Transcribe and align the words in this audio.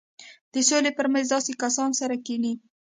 د 0.53 0.55
سولې 0.69 0.91
پر 0.97 1.05
مېز 1.13 1.27
داسې 1.33 1.51
کسان 1.63 1.89
سره 1.99 2.15
کښېني. 2.25 2.53